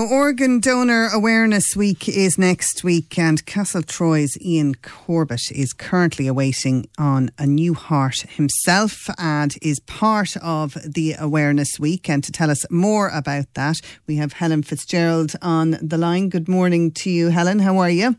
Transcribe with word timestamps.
Now, 0.00 0.06
Organ 0.06 0.60
Donor 0.60 1.10
Awareness 1.12 1.76
Week 1.76 2.08
is 2.08 2.38
next 2.38 2.82
week, 2.82 3.18
and 3.18 3.44
Castletroy's 3.44 4.34
Ian 4.40 4.76
Corbett 4.76 5.52
is 5.54 5.74
currently 5.74 6.26
awaiting 6.26 6.88
on 6.96 7.30
a 7.36 7.44
new 7.44 7.74
heart 7.74 8.22
himself 8.22 9.10
and 9.18 9.54
is 9.60 9.78
part 9.80 10.38
of 10.38 10.78
the 10.86 11.16
Awareness 11.18 11.78
Week. 11.78 12.08
And 12.08 12.24
to 12.24 12.32
tell 12.32 12.50
us 12.50 12.64
more 12.70 13.10
about 13.10 13.52
that, 13.52 13.76
we 14.06 14.16
have 14.16 14.32
Helen 14.32 14.62
Fitzgerald 14.62 15.34
on 15.42 15.76
the 15.82 15.98
line. 15.98 16.30
Good 16.30 16.48
morning 16.48 16.92
to 16.92 17.10
you, 17.10 17.28
Helen. 17.28 17.58
How 17.58 17.76
are 17.76 17.90
you? 17.90 18.16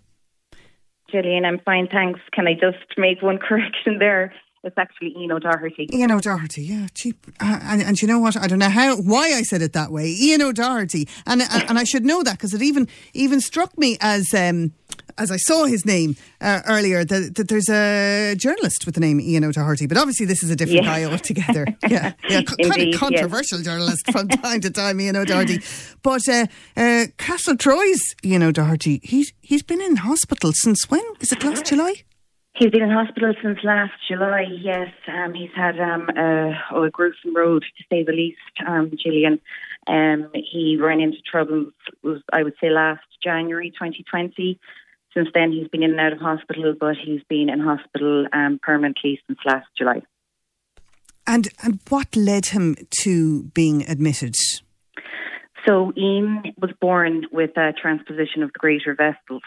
Gillian, 1.11 1.45
I'm 1.45 1.57
fine, 1.65 1.87
thanks. 1.91 2.19
Can 2.31 2.45
I 2.45 2.53
just 2.53 2.95
make 2.95 3.23
one 3.23 3.39
correction 3.47 3.97
there? 3.97 4.31
It's 4.63 4.77
actually 4.77 5.15
Ian 5.17 5.31
O'Doherty. 5.31 5.87
Ian 5.91 6.11
O'Doherty, 6.11 6.61
yeah, 6.63 6.85
cheap. 6.93 7.25
Uh, 7.39 7.59
and, 7.63 7.81
and 7.81 7.99
you 7.99 8.07
know 8.07 8.19
what? 8.19 8.37
I 8.37 8.45
don't 8.47 8.59
know 8.59 8.69
how 8.69 8.95
why 8.97 9.33
I 9.33 9.41
said 9.41 9.61
it 9.63 9.73
that 9.73 9.91
way. 9.91 10.07
Ian 10.11 10.43
O'Doherty, 10.43 11.07
and 11.25 11.41
and, 11.41 11.63
and 11.69 11.79
I 11.79 11.83
should 11.83 12.05
know 12.05 12.21
that 12.21 12.33
because 12.33 12.53
it 12.53 12.61
even 12.61 12.87
even 13.13 13.41
struck 13.41 13.75
me 13.79 13.97
as 14.01 14.31
um, 14.35 14.71
as 15.17 15.31
I 15.31 15.37
saw 15.37 15.65
his 15.65 15.83
name 15.83 16.15
uh, 16.41 16.61
earlier 16.67 17.03
that, 17.03 17.35
that 17.35 17.47
there's 17.47 17.69
a 17.69 18.35
journalist 18.37 18.85
with 18.85 18.93
the 18.93 19.01
name 19.01 19.19
Ian 19.19 19.43
O'Doherty, 19.45 19.87
but 19.87 19.97
obviously 19.97 20.27
this 20.27 20.43
is 20.43 20.51
a 20.51 20.55
different 20.55 20.83
Yeah. 20.85 20.99
guy 20.99 21.11
altogether. 21.11 21.65
Yeah, 21.89 22.13
yeah, 22.29 22.43
co- 22.43 22.55
kind 22.69 22.93
of 22.93 22.99
controversial 22.99 23.61
journalist 23.63 24.11
from 24.11 24.27
time 24.27 24.61
to 24.61 24.69
time, 24.69 25.01
Ian 25.01 25.15
O'Doherty. 25.15 25.59
But 26.03 26.27
uh, 26.29 26.45
uh, 26.77 27.05
Castletroy's 27.17 28.01
Ian 28.23 28.43
O'Doherty, 28.43 29.01
he's 29.03 29.33
he's 29.41 29.63
been 29.63 29.81
in 29.81 29.95
hospital 29.97 30.51
since 30.53 30.87
when? 30.89 31.01
Is 31.19 31.31
it 31.31 31.43
last 31.43 31.65
July? 31.65 32.03
He's 32.53 32.69
been 32.69 32.83
in 32.83 32.89
hospital 32.91 33.33
since 33.41 33.59
last 33.63 33.93
July, 34.07 34.45
yes. 34.61 34.89
Um, 35.07 35.33
he's 35.33 35.49
had 35.55 35.79
um, 35.79 36.09
a, 36.15 36.51
oh, 36.73 36.83
a 36.83 36.89
gruesome 36.89 37.35
road, 37.35 37.63
to 37.63 37.83
say 37.89 38.03
the 38.03 38.11
least, 38.11 38.37
um, 38.67 38.91
Gillian. 39.01 39.39
Um, 39.87 40.29
he 40.33 40.77
ran 40.79 40.99
into 40.99 41.17
trouble, 41.21 41.71
was, 42.03 42.21
I 42.31 42.43
would 42.43 42.53
say, 42.61 42.69
last 42.69 43.01
January 43.23 43.71
2020. 43.71 44.59
Since 45.13 45.29
then, 45.33 45.51
he's 45.51 45.69
been 45.69 45.83
in 45.83 45.91
and 45.91 45.99
out 45.99 46.13
of 46.13 46.19
hospital, 46.19 46.75
but 46.79 46.95
he's 47.03 47.23
been 47.29 47.49
in 47.49 47.59
hospital 47.59 48.27
um, 48.33 48.59
permanently 48.61 49.19
since 49.27 49.39
last 49.45 49.67
July. 49.77 50.01
And 51.27 51.49
and 51.63 51.79
what 51.89 52.15
led 52.15 52.47
him 52.47 52.75
to 53.01 53.43
being 53.53 53.87
admitted? 53.89 54.35
So 55.67 55.93
Ian 55.95 56.43
was 56.59 56.71
born 56.79 57.25
with 57.31 57.55
a 57.57 57.73
transposition 57.73 58.43
of 58.43 58.51
the 58.53 58.59
greater 58.59 58.95
vessels. 58.95 59.43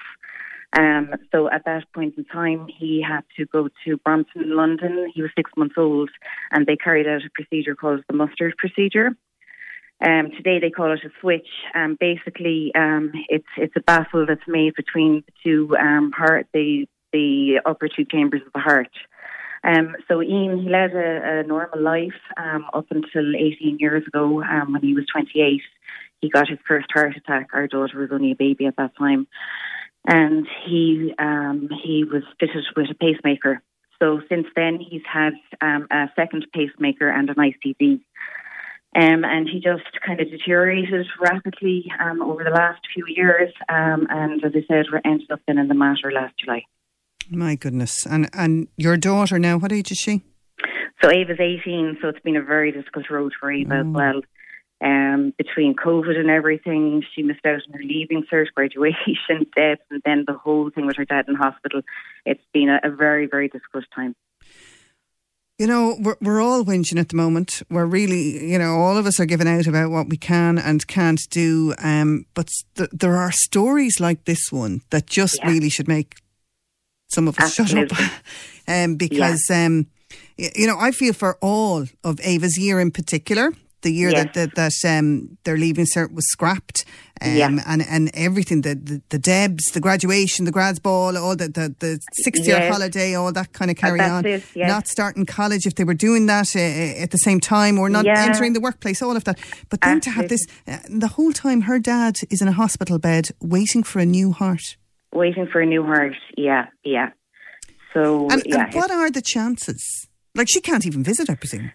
Um, 0.77 1.11
so 1.31 1.49
at 1.51 1.65
that 1.67 1.85
point 1.95 2.15
in 2.19 2.25
time, 2.25 2.67
he 2.67 3.05
had 3.07 3.23
to 3.37 3.47
go 3.47 3.69
to 3.85 3.97
Brompton, 3.99 4.43
in 4.43 4.57
London. 4.57 5.11
He 5.15 5.23
was 5.23 5.31
six 5.37 5.51
months 5.57 5.77
old, 5.79 6.11
and 6.51 6.67
they 6.67 6.77
carried 6.77 7.07
out 7.07 7.23
a 7.25 7.31
procedure 7.35 7.75
called 7.77 8.03
the 8.09 8.17
mustard 8.17 8.57
procedure. 8.59 9.11
Um, 10.05 10.31
today 10.37 10.59
they 10.59 10.71
call 10.71 10.93
it 10.93 11.05
a 11.05 11.11
switch. 11.21 11.47
Um, 11.75 11.97
basically, 11.99 12.73
um, 12.75 13.13
it's 13.29 13.47
it's 13.57 13.77
a 13.77 13.81
baffle 13.81 14.27
that's 14.27 14.49
made 14.49 14.75
between 14.75 15.23
the 15.27 15.33
two 15.43 15.77
um, 15.77 16.11
heart, 16.13 16.47
the 16.53 16.87
the 17.13 17.61
upper 17.65 17.89
two 17.89 18.05
chambers 18.05 18.43
of 18.45 18.53
the 18.53 18.61
heart. 18.61 18.91
Um, 19.63 19.97
so 20.09 20.21
Ian, 20.21 20.63
he 20.63 20.69
led 20.69 20.95
a, 20.95 21.41
a 21.41 21.43
normal 21.45 21.81
life 21.81 22.21
um, 22.37 22.67
up 22.75 22.87
until 22.91 23.35
18 23.35 23.79
years 23.79 24.07
ago 24.07 24.43
when 24.69 24.83
he 24.83 24.93
was 24.93 25.07
28. 25.11 25.63
He 26.21 26.29
got 26.29 26.49
his 26.49 26.59
first 26.69 26.89
heart 26.93 27.17
attack. 27.17 27.49
Our 27.55 27.67
daughter 27.67 27.99
was 27.99 28.11
only 28.13 28.33
a 28.33 28.37
baby 28.37 28.67
at 28.67 28.77
that 28.77 28.97
time, 28.99 29.27
and 30.07 30.47
he 30.67 31.15
um, 31.19 31.69
he 31.83 32.05
was 32.05 32.23
fitted 32.39 32.65
with 32.77 32.91
a 32.91 32.95
pacemaker. 32.95 33.63
So 34.03 34.21
since 34.29 34.47
then, 34.55 34.79
he's 34.81 35.03
had 35.11 35.33
um, 35.61 35.87
a 35.91 36.07
second 36.17 36.47
pacemaker 36.53 37.09
and 37.09 37.31
an 37.31 37.37
ICD. 37.37 38.01
Um, 38.97 39.25
and 39.25 39.49
he 39.49 39.59
just 39.59 39.85
kind 40.07 40.21
of 40.21 40.31
deteriorated 40.31 41.07
rapidly 41.21 41.91
um, 42.01 42.23
over 42.23 42.45
the 42.45 42.51
last 42.51 42.81
few 42.95 43.05
years. 43.09 43.53
Um, 43.69 44.07
and 44.09 44.45
as 44.45 44.53
I 44.55 44.65
said, 44.69 44.87
we 44.93 45.01
ended 45.05 45.31
up 45.33 45.41
then 45.49 45.59
in 45.59 45.67
the 45.67 45.75
Mater 45.75 46.13
last 46.13 46.35
July. 46.39 46.63
My 47.29 47.57
goodness. 47.57 48.07
And 48.07 48.29
and 48.33 48.69
your 48.77 48.97
daughter 48.97 49.39
now, 49.39 49.59
what 49.59 49.73
age 49.73 49.91
is 49.91 49.99
she? 49.99 50.23
So 51.03 51.11
Ava's 51.11 51.41
18, 51.41 51.99
so 52.01 52.09
it's 52.09 52.21
been 52.21 52.37
a 52.37 52.43
very 52.43 52.73
difficult 52.73 53.11
road 53.11 53.33
for 53.39 53.51
Ava 53.53 53.75
as 53.75 53.87
well. 53.87 54.23
Um, 54.85 55.33
between 55.39 55.75
COVID 55.75 56.17
and 56.19 56.29
everything, 56.29 57.03
she 57.15 57.23
missed 57.23 57.47
out 57.47 57.63
on 57.67 57.73
her 57.73 57.83
leaving 57.83 58.25
cert, 58.31 58.49
graduation, 58.55 59.47
Debs, 59.57 59.81
and 59.91 60.03
then 60.05 60.25
the 60.27 60.35
whole 60.35 60.69
thing 60.69 60.85
with 60.87 60.97
her 60.97 61.07
dad 61.07 61.25
in 61.27 61.35
hospital. 61.37 61.81
It's 62.27 62.45
been 62.53 62.69
a, 62.69 62.81
a 62.85 62.91
very, 62.91 63.27
very 63.27 63.49
difficult 63.49 63.85
time. 63.95 64.15
You 65.59 65.69
know, 65.69 65.97
we're, 66.01 66.17
we're 66.21 66.41
all 66.43 66.65
whinging 66.65 66.99
at 66.99 67.09
the 67.09 67.17
moment. 67.17 67.63
We're 67.71 67.87
really, 67.87 68.51
you 68.51 68.59
know, 68.59 68.75
all 68.75 68.99
of 68.99 69.07
us 69.07 69.19
are 69.21 69.25
giving 69.25 69.49
out 69.49 69.67
about 69.67 69.91
what 69.91 70.09
we 70.09 70.17
can 70.17 70.59
and 70.59 70.87
can't 70.87 71.21
do. 71.31 71.75
Um, 71.79 72.27
but 72.35 72.51
th- 72.75 72.91
there 72.93 73.15
are 73.17 73.31
stories 73.33 74.01
like 74.01 74.25
this 74.25 74.51
one 74.51 74.83
that 74.91 75.07
just 75.07 75.39
Yeah. 75.39 75.51
really 75.51 75.71
should 75.71 75.89
make 75.89 76.17
some 77.09 77.29
of 77.29 77.39
us 77.39 77.55
shut 77.55 77.75
up. 77.75 77.91
Um, 78.67 78.97
because, 78.97 79.43
um, 79.51 79.89
you 80.39 80.67
know, 80.67 80.79
I 80.79 80.91
feel 80.91 81.13
for 81.13 81.37
all 81.43 81.85
of 82.03 82.19
Ava's 82.23 82.57
year 82.57 82.81
in 82.81 82.91
particular, 82.91 83.53
the 83.85 83.93
year 83.93 84.11
Yes. 84.11 84.25
that, 84.35 84.35
that, 84.57 84.73
that 84.83 84.99
um, 84.99 85.39
their 85.45 85.57
leaving 85.57 85.87
cert 85.95 86.11
was 86.13 86.27
scrapped 86.35 86.85
um, 87.23 87.37
Yeah. 87.37 87.51
and, 87.73 87.83
and 87.95 88.11
everything, 88.15 88.63
the, 88.63 88.75
the, 88.75 89.01
the 89.11 89.19
Debs, 89.19 89.65
the 89.73 89.81
graduation, 89.81 90.45
the 90.45 90.51
grads 90.51 90.81
ball, 90.81 91.17
all 91.17 91.37
the, 91.37 91.49
the, 91.49 91.67
the 91.79 92.01
sixth 92.25 92.45
year 92.49 92.57
Yes. 92.59 92.73
holiday, 92.75 93.15
all 93.15 93.33
that 93.33 93.53
kind 93.53 93.71
of 93.71 93.77
carry 93.77 94.01
on. 94.01 94.27
it, 94.27 94.43
yes. 94.55 94.69
Not 94.69 94.89
starting 94.89 95.25
college 95.25 95.65
if 95.67 95.75
they 95.77 95.85
were 95.85 95.95
doing 96.09 96.27
that 96.27 96.49
uh, 96.57 97.03
at 97.05 97.11
the 97.13 97.19
same 97.19 97.39
time 97.39 97.79
or 97.79 97.89
not 97.89 98.05
Yeah. 98.05 98.27
entering 98.27 98.53
the 98.55 98.61
workplace, 98.61 99.01
all 99.03 99.17
of 99.17 99.25
that. 99.25 99.39
But 99.71 99.81
then 99.83 100.01
to 100.01 100.11
have 100.11 100.29
this, 100.29 100.45
uh, 100.67 100.79
the 100.89 101.09
whole 101.17 101.33
time 101.33 101.61
her 101.71 101.79
dad 101.79 102.17
is 102.31 102.43
in 102.43 102.49
a 102.49 102.53
hospital 102.63 102.99
bed 102.99 103.29
waiting 103.41 103.85
for 103.85 104.01
a 104.01 104.07
new 104.07 104.33
heart. 104.33 104.77
Waiting 105.13 105.47
for 105.53 105.61
a 105.61 105.67
new 105.67 105.85
heart. 105.85 106.15
Yeah, 106.37 106.65
yeah. 106.85 107.11
So, 107.93 108.29
And, 108.31 108.43
yeah. 108.45 108.65
and 108.65 108.75
what 108.75 108.91
are 108.91 109.11
the 109.11 109.23
chances? 109.23 109.83
Like 110.35 110.49
she 110.51 110.61
can't 110.61 110.85
even 110.85 111.05
visit, 111.05 111.31
I 111.31 111.37
presume. 111.37 111.71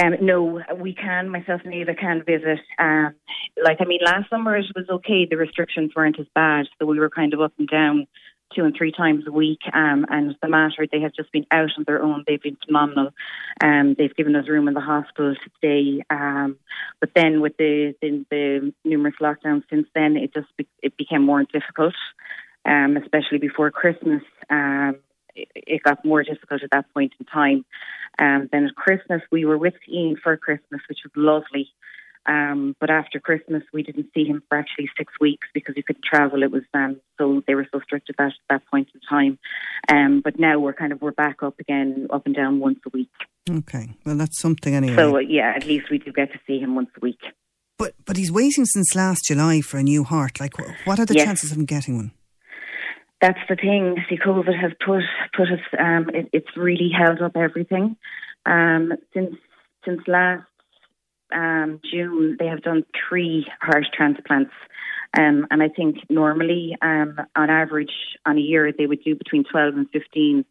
Um, 0.00 0.14
no, 0.20 0.60
we 0.76 0.94
can. 0.94 1.28
Myself 1.28 1.60
and 1.64 1.74
Ava 1.74 1.94
can 1.94 2.22
visit. 2.24 2.60
Um, 2.78 3.14
like, 3.62 3.78
I 3.80 3.84
mean, 3.84 4.00
last 4.04 4.30
summer 4.30 4.56
it 4.56 4.66
was 4.74 4.88
okay. 4.88 5.26
The 5.28 5.36
restrictions 5.36 5.92
weren't 5.94 6.20
as 6.20 6.26
bad, 6.34 6.66
so 6.78 6.86
we 6.86 6.98
were 6.98 7.10
kind 7.10 7.34
of 7.34 7.40
up 7.40 7.52
and 7.58 7.68
down 7.68 8.06
two 8.54 8.64
and 8.64 8.74
three 8.76 8.92
times 8.92 9.24
a 9.26 9.32
week. 9.32 9.60
Um, 9.72 10.06
and 10.08 10.34
the 10.42 10.48
Mater, 10.48 10.86
they 10.90 11.00
have 11.00 11.14
just 11.14 11.30
been 11.32 11.46
out 11.50 11.70
on 11.76 11.84
their 11.86 12.02
own. 12.02 12.24
They've 12.26 12.42
been 12.42 12.56
phenomenal. 12.66 13.10
Um, 13.62 13.94
they've 13.96 14.14
given 14.14 14.34
us 14.36 14.48
room 14.48 14.68
in 14.68 14.74
the 14.74 14.80
hospital 14.80 15.34
to 15.34 15.50
stay. 15.58 16.02
Um, 16.10 16.56
but 17.00 17.10
then 17.14 17.40
with 17.40 17.56
the, 17.58 17.94
the 18.00 18.24
the 18.30 18.72
numerous 18.84 19.14
lockdowns 19.20 19.64
since 19.70 19.86
then, 19.94 20.16
it 20.16 20.34
just 20.34 20.48
be, 20.56 20.66
it 20.82 20.96
became 20.96 21.22
more 21.22 21.44
difficult. 21.44 21.94
Um, 22.64 22.96
especially 22.96 23.38
before 23.38 23.70
Christmas. 23.70 24.22
Um, 24.50 24.96
it, 25.34 25.82
got 25.82 26.04
more 26.04 26.22
difficult 26.22 26.62
at 26.62 26.70
that 26.72 26.86
point 26.94 27.12
in 27.18 27.26
time. 27.26 27.64
Um, 28.18 28.48
then 28.52 28.66
at 28.66 28.74
Christmas, 28.74 29.22
we 29.30 29.44
were 29.44 29.58
with 29.58 29.74
Ian 29.88 30.16
for 30.22 30.36
Christmas, 30.36 30.80
which 30.88 30.98
was 31.04 31.12
lovely. 31.16 31.68
Um, 32.26 32.76
but 32.78 32.90
after 32.90 33.18
Christmas, 33.18 33.62
we 33.72 33.82
didn't 33.82 34.08
see 34.14 34.24
him 34.26 34.42
for 34.48 34.58
actually 34.58 34.90
six 34.98 35.12
weeks 35.20 35.48
because 35.54 35.74
he 35.74 35.82
couldn't 35.82 36.04
travel. 36.04 36.42
It 36.42 36.50
was 36.50 36.62
um, 36.74 37.00
so 37.18 37.42
they 37.46 37.54
were 37.54 37.66
so 37.72 37.80
strict 37.80 38.10
at 38.10 38.16
that 38.18 38.26
at 38.32 38.32
that 38.50 38.62
point 38.70 38.88
in 38.94 39.00
time. 39.08 39.38
Um, 39.90 40.20
but 40.22 40.38
now 40.38 40.58
we're 40.58 40.74
kind 40.74 40.92
of 40.92 41.00
we're 41.00 41.12
back 41.12 41.42
up 41.42 41.58
again, 41.58 42.08
up 42.10 42.26
and 42.26 42.34
down 42.34 42.60
once 42.60 42.78
a 42.86 42.90
week. 42.90 43.08
Okay, 43.48 43.88
well 44.04 44.16
that's 44.16 44.38
something 44.38 44.74
anyway. 44.74 44.96
So 44.96 45.16
uh, 45.16 45.20
yeah, 45.20 45.54
at 45.56 45.64
least 45.66 45.90
we 45.90 45.96
do 45.98 46.12
get 46.12 46.30
to 46.32 46.38
see 46.46 46.58
him 46.60 46.74
once 46.74 46.90
a 46.96 47.00
week. 47.00 47.20
but 47.78 47.94
but 48.04 48.18
he's 48.18 48.30
waiting 48.30 48.66
since 48.66 48.94
last 48.94 49.24
July 49.26 49.62
for 49.62 49.78
a 49.78 49.82
new 49.82 50.04
heart. 50.04 50.40
Like, 50.40 50.52
what 50.84 51.00
are 51.00 51.06
the 51.06 51.14
Yes. 51.14 51.24
chances 51.24 51.50
of 51.50 51.56
him 51.56 51.64
getting 51.64 51.96
one? 51.96 52.10
That's 53.20 53.38
the 53.48 53.56
thing. 53.56 53.96
See, 54.08 54.16
COVID 54.16 54.58
has 54.60 54.72
put 54.84 55.02
put 55.36 55.48
us. 55.48 55.60
Um, 55.78 56.10
it, 56.14 56.28
it's 56.32 56.56
really 56.56 56.90
held 56.96 57.20
up 57.20 57.36
everything. 57.36 57.96
Um, 58.46 58.92
since 59.12 59.36
since 59.84 60.00
last 60.06 60.44
um, 61.32 61.80
June, 61.90 62.36
they 62.38 62.46
have 62.46 62.62
done 62.62 62.84
three 63.08 63.46
heart 63.60 63.86
transplants, 63.94 64.52
um, 65.18 65.46
and 65.50 65.62
I 65.62 65.68
think 65.68 65.96
normally, 66.08 66.76
um, 66.82 67.16
on 67.36 67.50
average, 67.50 67.92
on 68.24 68.38
a 68.38 68.40
year, 68.40 68.72
they 68.76 68.86
would 68.86 69.04
do 69.04 69.14
between 69.14 69.44
twelve 69.44 69.74
and 69.74 69.88
fifteen 69.90 70.44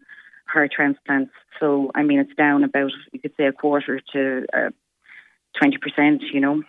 heart 0.45 0.71
transplants. 0.75 1.31
So, 1.59 1.91
I 1.93 2.03
mean, 2.03 2.19
it's 2.19 2.33
down 2.35 2.63
about 2.63 2.91
you 3.11 3.19
could 3.19 3.33
say 3.35 3.45
a 3.45 3.51
quarter 3.51 3.99
to 4.13 4.45
uh, 4.53 4.69
twenty 5.57 5.77
percent. 5.77 6.21
You 6.33 6.41
know. 6.41 6.63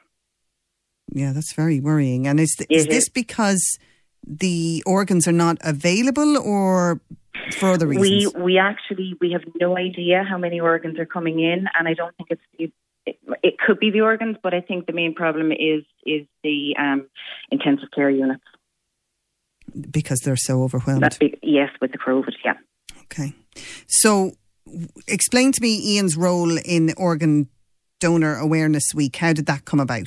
Yeah, 1.12 1.32
that's 1.32 1.52
very 1.52 1.80
worrying. 1.80 2.28
And 2.28 2.38
is, 2.38 2.54
th- 2.56 2.68
is 2.70 2.84
It 2.84 2.90
this 2.90 3.08
because 3.08 3.78
the 4.26 4.82
organs 4.86 5.26
are 5.26 5.32
not 5.32 5.58
available 5.62 6.38
or 6.38 7.00
for 7.52 7.70
other 7.70 7.86
reasons? 7.86 8.34
we 8.34 8.42
we 8.42 8.58
actually 8.58 9.16
we 9.20 9.32
have 9.32 9.42
no 9.60 9.76
idea 9.76 10.24
how 10.28 10.38
many 10.38 10.60
organs 10.60 10.98
are 10.98 11.06
coming 11.06 11.40
in, 11.40 11.66
and 11.78 11.88
I 11.88 11.94
don't 11.94 12.14
think 12.16 12.30
it's 12.30 12.72
it, 13.06 13.18
it 13.42 13.58
could 13.58 13.78
be 13.78 13.90
the 13.90 14.02
organs, 14.02 14.36
but 14.42 14.54
I 14.54 14.60
think 14.60 14.86
the 14.86 14.92
main 14.92 15.14
problem 15.14 15.52
is 15.52 15.84
is 16.04 16.26
the 16.42 16.76
um, 16.78 17.06
intensive 17.50 17.90
care 17.94 18.10
units 18.10 18.44
because 19.90 20.20
they're 20.20 20.36
so 20.36 20.62
overwhelmed. 20.62 21.16
Be, 21.20 21.38
yes, 21.42 21.70
with 21.80 21.92
the 21.92 21.98
COVID, 21.98 22.34
yeah. 22.44 22.54
Okay, 23.04 23.34
so 23.86 24.32
explain 25.06 25.52
to 25.52 25.60
me 25.60 25.96
Ian's 25.96 26.16
role 26.16 26.56
in 26.58 26.92
Organ 26.96 27.48
Donor 28.00 28.36
Awareness 28.36 28.84
Week. 28.94 29.16
How 29.16 29.32
did 29.32 29.46
that 29.46 29.64
come 29.64 29.80
about? 29.80 30.06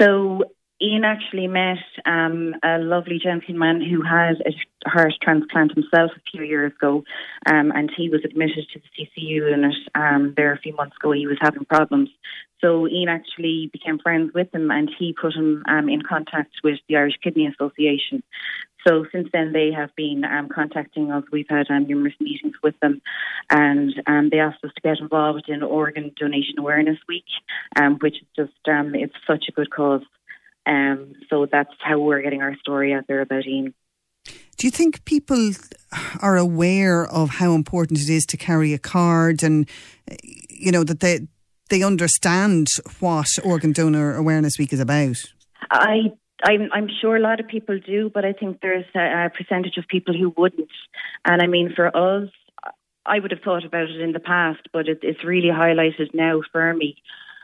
So 0.00 0.44
Ian 0.82 1.04
actually 1.04 1.46
met 1.46 1.78
um, 2.06 2.54
a 2.62 2.78
lovely 2.78 3.18
gentleman 3.22 3.82
who 3.82 4.02
had 4.02 4.40
a 4.46 4.88
heart 4.88 5.12
transplant 5.22 5.74
himself 5.74 6.12
a 6.16 6.30
few 6.30 6.42
years 6.42 6.72
ago, 6.72 7.04
um, 7.46 7.70
and 7.74 7.90
he 7.94 8.08
was 8.08 8.22
admitted 8.24 8.66
to 8.72 8.80
the 8.80 9.04
CCU 9.04 9.50
unit 9.50 9.74
um, 9.94 10.32
there 10.36 10.54
a 10.54 10.58
few 10.58 10.74
months 10.74 10.96
ago. 10.96 11.12
He 11.12 11.26
was 11.26 11.36
having 11.40 11.66
problems. 11.66 12.08
So 12.62 12.88
Ian 12.88 13.10
actually 13.10 13.68
became 13.72 13.98
friends 13.98 14.32
with 14.34 14.54
him, 14.54 14.70
and 14.70 14.90
he 14.98 15.12
put 15.12 15.34
him 15.34 15.62
um, 15.68 15.90
in 15.90 16.00
contact 16.00 16.52
with 16.64 16.78
the 16.88 16.96
Irish 16.96 17.18
Kidney 17.22 17.46
Association. 17.46 18.22
So 18.86 19.04
since 19.12 19.28
then, 19.34 19.52
they 19.52 19.72
have 19.76 19.94
been 19.96 20.24
um, 20.24 20.48
contacting 20.48 21.10
us. 21.10 21.24
We've 21.30 21.48
had 21.48 21.66
um, 21.70 21.86
numerous 21.86 22.14
meetings 22.20 22.54
with 22.62 22.78
them, 22.80 23.02
and 23.50 23.92
um, 24.06 24.30
they 24.30 24.38
asked 24.38 24.64
us 24.64 24.70
to 24.74 24.80
get 24.80 24.98
involved 24.98 25.48
in 25.48 25.62
Organ 25.62 26.12
Donation 26.18 26.58
Awareness 26.58 26.98
Week, 27.06 27.24
um, 27.78 27.98
which 28.00 28.16
is 28.16 28.28
just 28.34 28.68
um, 28.68 28.94
it's 28.94 29.14
such 29.26 29.44
a 29.48 29.52
good 29.52 29.70
cause. 29.70 30.02
Um, 30.66 31.14
so 31.28 31.46
that's 31.50 31.74
how 31.80 31.98
we're 31.98 32.22
getting 32.22 32.42
our 32.42 32.56
story 32.56 32.92
out 32.92 33.04
there 33.08 33.20
about 33.20 33.46
Ian. 33.46 33.74
Do 34.56 34.66
you 34.66 34.70
think 34.70 35.04
people 35.04 35.52
are 36.20 36.36
aware 36.36 37.06
of 37.06 37.30
how 37.30 37.54
important 37.54 38.00
it 38.00 38.10
is 38.10 38.26
to 38.26 38.36
carry 38.36 38.74
a 38.74 38.78
card, 38.78 39.42
and 39.42 39.68
you 40.50 40.70
know 40.70 40.84
that 40.84 41.00
they 41.00 41.26
they 41.70 41.82
understand 41.82 42.68
what 42.98 43.28
Organ 43.42 43.72
Donor 43.72 44.16
Awareness 44.16 44.58
Week 44.58 44.72
is 44.72 44.80
about? 44.80 45.16
I 45.70 46.12
I'm, 46.44 46.68
I'm 46.72 46.88
sure 47.00 47.16
a 47.16 47.20
lot 47.20 47.40
of 47.40 47.48
people 47.48 47.78
do, 47.78 48.10
but 48.12 48.24
I 48.24 48.32
think 48.32 48.60
there's 48.60 48.86
a, 48.94 49.26
a 49.26 49.30
percentage 49.30 49.76
of 49.76 49.86
people 49.88 50.14
who 50.14 50.32
wouldn't. 50.36 50.70
And 51.24 51.42
I 51.42 51.46
mean, 51.46 51.72
for 51.74 51.94
us, 51.94 52.28
I 53.04 53.18
would 53.18 53.30
have 53.30 53.40
thought 53.40 53.64
about 53.64 53.90
it 53.90 54.00
in 54.00 54.12
the 54.12 54.20
past, 54.20 54.60
but 54.72 54.88
it, 54.88 55.00
it's 55.02 55.24
really 55.24 55.48
highlighted 55.48 56.14
now 56.14 56.42
for 56.52 56.72
me. 56.74 56.96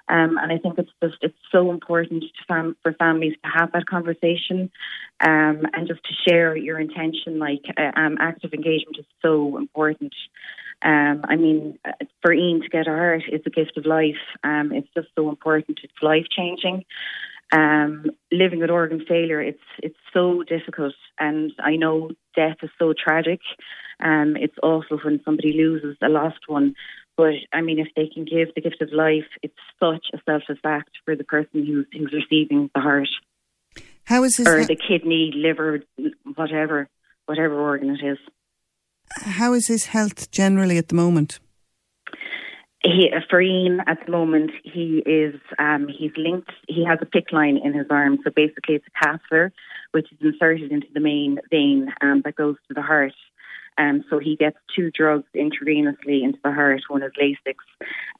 Um, 0.08 0.38
and 0.38 0.52
I 0.52 0.58
think 0.58 0.78
it's 0.78 0.90
just 1.02 1.16
it's 1.20 1.38
so 1.50 1.70
important 1.70 2.24
fam- 2.46 2.76
for 2.82 2.92
families 2.92 3.34
to 3.42 3.50
have 3.58 3.72
that 3.72 3.86
conversation 3.86 4.70
um, 5.20 5.62
and 5.72 5.88
just 5.88 6.00
to 6.04 6.14
share 6.28 6.56
your 6.56 6.78
intention. 6.78 7.38
Like 7.38 7.64
uh, 7.76 7.98
um, 7.98 8.16
active 8.20 8.52
engagement 8.52 8.98
is 8.98 9.06
so 9.22 9.56
important. 9.58 10.14
Um, 10.82 11.22
I 11.24 11.36
mean, 11.36 11.78
uh, 11.84 11.92
for 12.22 12.32
Ian 12.32 12.60
to 12.60 12.68
get 12.68 12.86
a 12.86 12.90
heart 12.90 13.22
is 13.30 13.40
a 13.46 13.50
gift 13.50 13.76
of 13.76 13.86
life. 13.86 14.22
Um, 14.44 14.72
it's 14.72 14.88
just 14.94 15.08
so 15.16 15.28
important. 15.28 15.80
It's 15.82 16.02
life 16.02 16.26
changing. 16.30 16.84
Um, 17.52 18.06
living 18.32 18.58
with 18.60 18.70
organ 18.70 19.04
failure, 19.06 19.40
it's 19.40 19.62
it's 19.80 19.98
so 20.12 20.42
difficult, 20.42 20.94
and 21.18 21.52
I 21.60 21.76
know 21.76 22.10
death 22.34 22.56
is 22.62 22.70
so 22.76 22.92
tragic. 22.92 23.40
Um, 24.00 24.36
it's 24.36 24.56
awful 24.62 24.98
when 24.98 25.20
somebody 25.24 25.52
loses 25.52 25.96
a 26.02 26.08
lost 26.08 26.40
one, 26.48 26.74
but 27.16 27.34
I 27.52 27.60
mean, 27.62 27.78
if 27.78 27.88
they 27.96 28.08
can 28.08 28.24
give 28.24 28.54
the 28.54 28.60
gift 28.60 28.82
of 28.82 28.92
life, 28.92 29.26
it's 29.42 29.54
such 29.80 30.06
a 30.12 30.18
selfless 30.24 30.58
act 30.64 30.90
for 31.04 31.16
the 31.16 31.24
person 31.24 31.64
who's 31.64 31.86
who's 31.92 32.12
receiving 32.12 32.70
the 32.74 32.80
heart. 32.80 33.08
How 34.04 34.22
is 34.22 34.36
his 34.36 34.46
or 34.46 34.64
the 34.64 34.76
kidney, 34.76 35.32
liver, 35.34 35.80
whatever, 36.34 36.88
whatever 37.26 37.60
organ 37.60 37.90
it 37.90 38.04
is. 38.04 38.18
How 39.10 39.52
is 39.52 39.68
his 39.68 39.86
health 39.86 40.30
generally 40.30 40.78
at 40.78 40.88
the 40.88 40.94
moment? 40.94 41.38
He, 42.84 43.10
for 43.28 43.40
Ian, 43.40 43.80
at 43.86 43.98
the 44.06 44.12
moment, 44.12 44.52
he 44.62 45.02
is 45.04 45.34
um, 45.58 45.88
he's 45.88 46.12
linked. 46.16 46.52
He 46.68 46.84
has 46.84 46.98
a 47.02 47.06
PICC 47.06 47.32
line 47.32 47.56
in 47.56 47.74
his 47.74 47.86
arm, 47.90 48.18
so 48.22 48.30
basically 48.30 48.76
it's 48.76 48.86
a 48.86 49.04
catheter 49.04 49.52
which 49.90 50.06
is 50.12 50.18
inserted 50.20 50.70
into 50.70 50.86
the 50.92 51.00
main 51.00 51.38
vein 51.50 51.92
um, 52.00 52.22
that 52.24 52.36
goes 52.36 52.56
to 52.68 52.74
the 52.74 52.82
heart. 52.82 53.14
Um, 53.78 54.04
so 54.08 54.18
he 54.18 54.36
gets 54.36 54.56
two 54.74 54.90
drugs 54.90 55.26
intravenously 55.34 56.22
into 56.22 56.38
the 56.42 56.52
heart. 56.52 56.82
One 56.88 57.02
is 57.02 57.12
Lasix. 57.20 57.56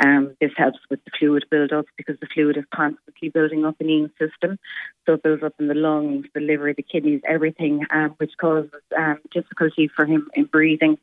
Um, 0.05 0.37
this 0.41 0.53
helps 0.57 0.79
with 0.91 1.05
the 1.05 1.11
fluid 1.19 1.45
build-up 1.51 1.87
because 1.97 2.19
the 2.21 2.27
fluid 2.33 2.57
is 2.57 2.65
constantly 2.75 3.29
building 3.29 3.65
up 3.65 3.77
in 3.81 3.89
Ian's 3.89 4.11
system. 4.19 4.59
So 5.07 5.15
it 5.15 5.23
builds 5.23 5.43
up 5.43 5.55
in 5.59 5.69
the 5.69 5.75
lungs, 5.75 6.27
the 6.35 6.41
liver, 6.41 6.73
the 6.75 6.83
kidneys, 6.83 7.23
everything, 7.27 7.87
um, 7.91 8.15
which 8.19 8.33
causes 8.39 8.71
um, 8.97 9.19
difficulty 9.33 9.89
for 9.89 10.05
him 10.05 10.29
in 10.35 10.45
breathing. 10.45 10.99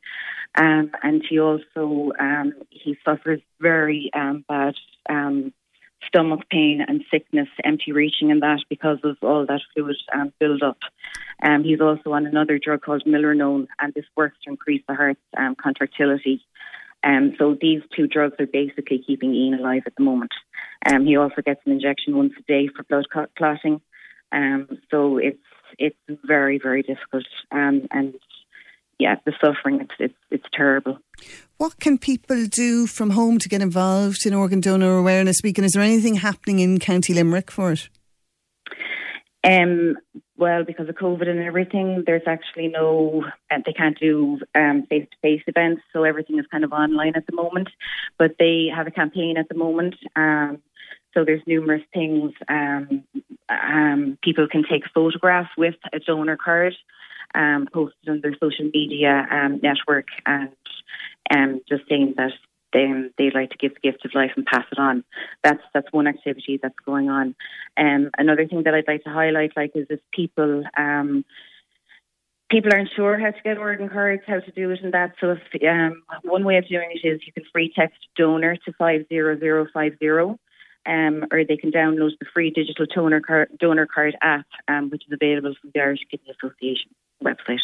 Um, 0.54 0.92
and 1.02 1.24
he 1.28 1.40
also 1.40 2.12
um, 2.18 2.52
he 2.70 2.96
suffers 3.04 3.40
very 3.60 4.10
bad 4.12 4.74
stomach 6.06 6.40
pain 6.50 6.84
and 6.86 7.04
sickness, 7.10 7.48
empty 7.64 7.92
reaching, 7.92 8.30
and 8.30 8.42
that 8.42 8.60
because 8.68 8.98
of 9.04 9.16
all 9.22 9.46
that 9.46 9.60
fluid 9.72 9.96
um, 10.12 10.32
build 10.38 10.62
up. 10.62 10.78
Um, 11.42 11.64
he's 11.64 11.80
also 11.80 12.12
on 12.12 12.26
another 12.26 12.58
drug 12.58 12.82
called 12.82 13.04
milrinone, 13.06 13.66
and 13.80 13.92
this 13.94 14.04
works 14.16 14.36
to 14.44 14.50
increase 14.50 14.82
the 14.88 14.94
heart's 14.94 15.20
um, 15.36 15.54
contractility. 15.54 16.44
Um, 17.02 17.34
so 17.38 17.56
these 17.60 17.82
two 17.94 18.06
drugs 18.06 18.36
are 18.38 18.46
basically 18.46 19.02
keeping 19.06 19.34
Ian 19.34 19.54
alive 19.54 19.82
at 19.86 19.94
the 19.96 20.02
moment. 20.02 20.32
Um, 20.86 21.04
he 21.04 21.16
also 21.16 21.42
gets 21.42 21.60
an 21.66 21.72
injection 21.72 22.16
once 22.16 22.32
a 22.38 22.42
day 22.42 22.68
for 22.74 22.82
blood 22.84 23.06
clotting. 23.36 23.80
Um, 24.32 24.68
so 24.90 25.18
it's 25.18 25.38
it's 25.78 25.96
very 26.24 26.58
very 26.58 26.82
difficult, 26.82 27.26
um, 27.52 27.86
and 27.90 28.14
yeah, 28.98 29.16
the 29.24 29.32
suffering 29.40 29.80
it's 29.80 29.94
it's, 29.98 30.14
it's 30.30 30.46
terrible. 30.52 30.98
What 31.58 31.78
can 31.78 31.98
people 31.98 32.46
do 32.46 32.86
from 32.86 33.10
home 33.10 33.38
to 33.38 33.48
get 33.48 33.62
involved 33.62 34.26
in 34.26 34.34
Organ 34.34 34.60
Donor 34.60 34.98
Awareness 34.98 35.40
Week? 35.42 35.58
And 35.58 35.64
is 35.64 35.72
there 35.72 35.82
anything 35.82 36.16
happening 36.16 36.58
in 36.58 36.78
County 36.78 37.14
Limerick 37.14 37.50
for 37.50 37.72
it? 37.72 37.88
Um, 39.44 39.96
well, 40.36 40.64
because 40.64 40.88
of 40.88 40.94
COVID 40.96 41.28
and 41.28 41.40
everything, 41.40 42.02
there's 42.06 42.26
actually 42.26 42.68
no, 42.68 43.24
uh, 43.50 43.58
they 43.64 43.72
can't 43.72 43.98
do 43.98 44.40
face 44.88 45.06
to 45.10 45.16
face 45.22 45.42
events, 45.46 45.82
so 45.92 46.02
everything 46.02 46.38
is 46.38 46.46
kind 46.50 46.64
of 46.64 46.72
online 46.72 47.12
at 47.14 47.26
the 47.26 47.36
moment. 47.36 47.68
But 48.18 48.36
they 48.38 48.68
have 48.74 48.86
a 48.86 48.90
campaign 48.90 49.36
at 49.36 49.48
the 49.48 49.54
moment. 49.54 49.94
Um, 50.16 50.60
so 51.12 51.24
there's 51.24 51.42
numerous 51.46 51.82
things. 51.92 52.32
Um, 52.48 53.04
um, 53.48 54.18
people 54.22 54.48
can 54.50 54.64
take 54.68 54.86
a 54.86 54.92
photograph 54.92 55.48
with 55.56 55.76
a 55.92 56.00
donor 56.00 56.36
card, 56.36 56.74
um, 57.34 57.68
posted 57.72 58.08
on 58.08 58.20
their 58.22 58.34
social 58.34 58.70
media 58.72 59.26
um, 59.30 59.60
network, 59.62 60.08
and 60.26 60.50
um, 61.34 61.60
just 61.68 61.82
saying 61.88 62.14
that 62.16 62.32
they, 62.74 62.90
they'd 63.16 63.34
like 63.34 63.50
to 63.50 63.56
give 63.56 63.72
the 63.74 63.90
gift 63.90 64.04
of 64.04 64.14
life 64.14 64.32
and 64.36 64.44
pass 64.44 64.64
it 64.70 64.78
on. 64.78 65.04
That's 65.42 65.62
that's 65.72 65.92
one 65.92 66.06
activity 66.06 66.58
that's 66.60 66.78
going 66.84 67.08
on. 67.08 67.34
Um, 67.78 68.10
another 68.18 68.46
thing 68.46 68.64
that 68.64 68.74
I'd 68.74 68.88
like 68.88 69.04
to 69.04 69.10
highlight, 69.10 69.52
like, 69.56 69.70
is 69.74 69.86
if 69.88 70.00
people 70.12 70.64
um, 70.76 71.24
people 72.50 72.70
aren't 72.74 72.90
sure 72.94 73.18
how 73.18 73.30
to 73.30 73.42
get 73.42 73.58
organ 73.58 73.88
cards, 73.88 74.24
how 74.26 74.40
to 74.40 74.50
do 74.50 74.70
it, 74.70 74.80
and 74.82 74.92
that. 74.92 75.14
So, 75.20 75.36
if 75.36 75.62
um, 75.68 76.02
one 76.24 76.44
way 76.44 76.58
of 76.58 76.68
doing 76.68 76.90
it 76.92 77.06
is 77.06 77.20
you 77.24 77.32
can 77.32 77.44
free 77.52 77.72
text 77.74 77.98
donor 78.16 78.56
to 78.56 78.72
five 78.76 79.06
zero 79.08 79.38
zero 79.38 79.66
five 79.72 79.92
zero. 79.98 80.38
Um, 80.86 81.24
or 81.32 81.46
they 81.46 81.56
can 81.56 81.72
download 81.72 82.10
the 82.20 82.26
free 82.34 82.50
digital 82.50 82.84
donor 82.94 83.22
card, 83.22 83.48
donor 83.58 83.86
card 83.86 84.18
app, 84.20 84.44
um, 84.68 84.90
which 84.90 85.02
is 85.06 85.12
available 85.14 85.54
from 85.58 85.70
the 85.74 85.80
Irish 85.80 86.00
Kidney 86.10 86.30
Association 86.30 86.90
website. 87.22 87.60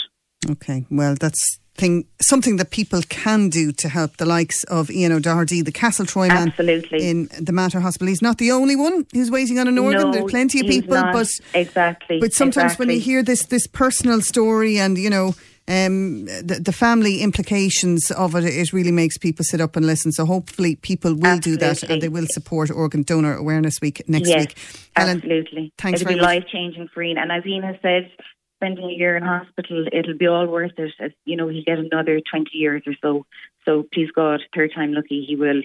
Okay, 0.51 0.87
well, 0.91 1.15
that's 1.21 1.61
thing 1.81 2.05
something 2.21 2.57
that 2.57 2.71
people 2.71 3.01
can 3.09 3.49
do 3.49 3.73
to 3.73 3.89
help 3.89 4.19
the 4.19 4.27
likes 4.27 4.65
of 4.65 4.91
Ian 4.91 5.13
O'Doherty, 5.13 5.63
the 5.63 5.73
Castletroy 5.73 6.29
man 6.29 6.49
Absolutely. 6.49 7.09
in 7.09 7.29
the 7.41 7.53
Mater 7.53 7.81
Hospital. 7.81 8.09
He's 8.09 8.23
not 8.23 8.39
the 8.39 8.53
only 8.53 8.77
one 8.77 9.07
who's 9.13 9.31
waiting 9.31 9.59
on 9.59 9.67
an 9.67 9.79
organ. 9.79 10.03
No, 10.03 10.13
there 10.13 10.25
are 10.25 10.29
plenty 10.29 10.61
of 10.61 10.67
people, 10.67 10.95
not. 10.95 11.13
but 11.13 11.29
exactly. 11.55 12.21
But 12.21 12.33
sometimes 12.33 12.73
exactly. 12.73 12.87
when 12.87 12.95
you 12.95 13.01
hear 13.01 13.23
this 13.23 13.47
this 13.47 13.67
personal 13.67 14.21
story 14.21 14.79
and 14.79 14.97
you 14.99 15.11
know. 15.11 15.35
Um, 15.69 16.25
the, 16.25 16.59
the, 16.61 16.73
family 16.73 17.21
implications 17.21 18.11
of 18.11 18.35
it, 18.35 18.43
it 18.45 18.73
really 18.73 18.91
makes 18.91 19.17
people 19.17 19.45
sit 19.45 19.61
up 19.61 19.77
and 19.77 19.87
listen. 19.87 20.11
So 20.11 20.27
hopefully 20.27 20.75
people 20.75 21.15
will 21.15 21.27
absolutely. 21.27 21.53
do 21.53 21.57
that 21.59 21.83
and 21.85 22.03
they 22.03 22.09
will 22.09 22.27
support 22.29 22.73
Organ 22.73 23.05
Donor 23.05 23.37
Awareness 23.37 23.81
Week 23.81 24.03
next 24.09 24.31
yes, 24.31 24.41
week. 24.41 24.59
Helen, 24.97 25.19
absolutely. 25.19 25.73
Thanks 25.79 26.01
It'll 26.01 26.13
be 26.13 26.19
life 26.19 26.45
changing 26.51 26.89
for 26.93 27.05
Ian. 27.05 27.19
And 27.19 27.31
as 27.31 27.47
Ian 27.47 27.63
has 27.63 27.77
said, 27.83 28.11
spending 28.61 28.85
a 28.85 28.93
year 28.93 29.17
in 29.17 29.23
hospital, 29.23 29.87
it'll 29.93 30.19
be 30.19 30.27
all 30.27 30.47
worth 30.47 30.73
it. 30.77 30.93
As, 31.01 31.13
you 31.25 31.37
know, 31.37 31.49
he'll 31.49 31.65
get 31.65 31.79
another 31.79 32.21
20 32.31 32.51
years 32.53 32.83
or 32.87 32.95
so. 33.01 33.27
So 33.65 33.85
please 33.93 34.11
God, 34.15 34.41
third 34.55 34.73
time 34.75 34.93
lucky, 34.93 35.25
he 35.27 35.37
will 35.37 35.63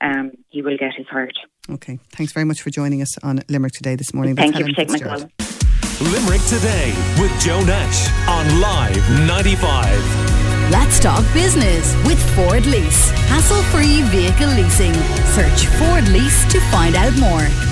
um, 0.00 0.32
he 0.50 0.62
will 0.62 0.78
get 0.78 0.94
his 0.96 1.06
heart. 1.08 1.32
Okay. 1.68 1.98
Thanks 2.12 2.32
very 2.32 2.44
much 2.44 2.62
for 2.62 2.70
joining 2.70 3.02
us 3.02 3.18
on 3.18 3.42
Limerick 3.48 3.72
Today 3.72 3.96
this 3.96 4.14
morning. 4.14 4.36
Thank 4.36 4.54
That's 4.54 4.68
you 4.68 4.74
Helen 4.74 4.88
for 4.88 4.94
taking 4.94 5.08
my 5.08 5.18
call. 5.18 6.12
Limerick 6.12 6.42
Today 6.42 6.94
with 7.20 7.32
Joe 7.40 7.62
Nash 7.64 8.08
on 8.28 8.60
Live 8.60 9.26
95. 9.26 10.70
Let's 10.70 11.00
talk 11.00 11.24
business 11.34 11.96
with 12.06 12.18
Ford 12.36 12.64
Lease. 12.66 13.10
Hassle 13.28 13.62
free 13.72 14.02
vehicle 14.02 14.48
leasing. 14.48 14.94
Search 15.34 15.66
Ford 15.78 16.06
Lease 16.08 16.44
to 16.52 16.60
find 16.70 16.94
out 16.94 17.16
more. 17.18 17.67